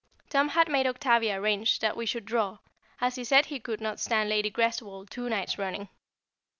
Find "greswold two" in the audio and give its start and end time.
4.49-5.29